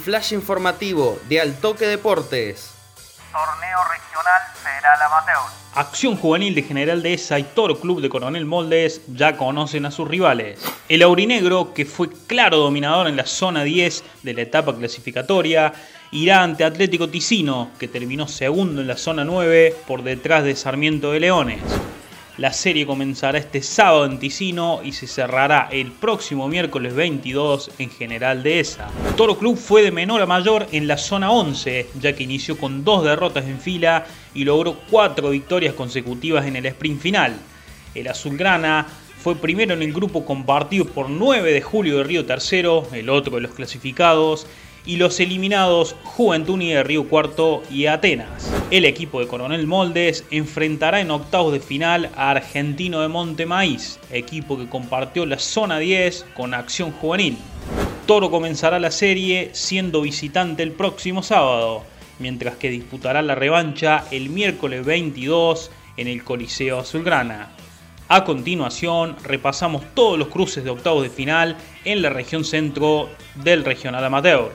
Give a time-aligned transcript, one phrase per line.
[0.00, 2.72] Flash informativo de Altoque Deportes.
[3.30, 5.62] Torneo Regional Federal Amateur.
[5.74, 10.08] Acción Juvenil de General Dehesa y Toro Club de Coronel Moldes ya conocen a sus
[10.08, 10.60] rivales.
[10.88, 15.74] El Aurinegro, que fue claro dominador en la zona 10 de la etapa clasificatoria,
[16.10, 21.12] irá ante Atlético Ticino, que terminó segundo en la zona 9 por detrás de Sarmiento
[21.12, 21.60] de Leones.
[22.38, 27.90] La serie comenzará este sábado en Ticino y se cerrará el próximo miércoles 22 en
[27.90, 28.88] General Dehesa.
[29.18, 32.84] Toro Club fue de menor a mayor en la zona 11, ya que inició con
[32.84, 37.36] dos derrotas en fila y logró cuatro victorias consecutivas en el sprint final.
[37.94, 38.86] El Azulgrana
[39.18, 43.36] fue primero en el grupo compartido por 9 de Julio de Río Tercero, el otro
[43.36, 44.46] de los clasificados,
[44.84, 48.52] y los eliminados Juventud de Río Cuarto y Atenas.
[48.70, 53.98] El equipo de Coronel Moldes enfrentará en octavos de final a Argentino de Monte Maíz,
[54.10, 57.36] equipo que compartió la zona 10 con Acción Juvenil.
[58.06, 61.84] Toro comenzará la serie siendo visitante el próximo sábado,
[62.18, 67.50] mientras que disputará la revancha el miércoles 22 en el Coliseo Azulgrana.
[68.08, 73.64] A continuación, repasamos todos los cruces de octavos de final en la región centro del
[73.64, 74.52] Regional Amateur.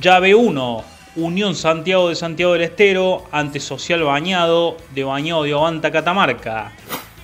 [0.00, 0.84] Llave 1.
[1.14, 6.72] Unión Santiago de Santiago del Estero ante Social Bañado de Bañado de Ovanta Catamarca.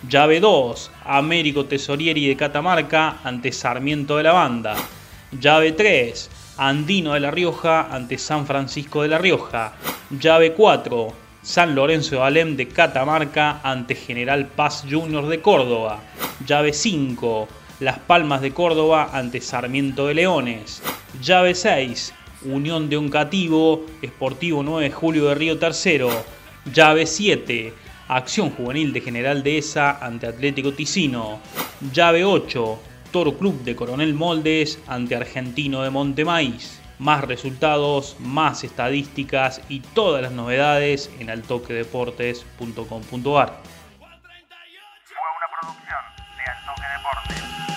[0.09, 0.93] Llave 2.
[1.05, 4.77] Américo Tesorieri de Catamarca ante Sarmiento de la Banda.
[5.33, 6.31] Llave 3.
[6.59, 9.73] Andino de la Rioja ante San Francisco de la Rioja.
[10.11, 11.13] Llave 4.
[11.43, 15.99] San Lorenzo de Alem de Catamarca ante General Paz Juniors de Córdoba.
[16.47, 17.49] Llave 5.
[17.81, 20.81] Las Palmas de Córdoba ante Sarmiento de Leones.
[21.21, 22.15] Llave 6.
[22.43, 26.09] Unión de un Cativo, Sportivo 9 Julio de Río Tercero,
[26.73, 27.75] llave 7,
[28.09, 31.41] Acción Juvenil de General Dehesa ante Atlético Ticino,
[31.93, 32.79] llave 8,
[33.11, 36.81] Toro Club de Coronel Moldes ante Argentino de Montemaíz.
[36.99, 43.61] Más resultados, más estadísticas y todas las novedades en altoquedeportes.com.ar.
[45.05, 45.99] Fue una producción
[46.37, 47.70] de Altoque Deportes.